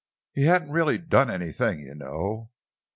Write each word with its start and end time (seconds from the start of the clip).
He 0.33 0.45
hadn't 0.45 0.71
really 0.71 0.97
done 0.97 1.29
anything, 1.29 1.81
you 1.81 1.93
know. 1.93 2.49